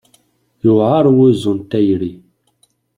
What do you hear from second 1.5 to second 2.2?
n tayri.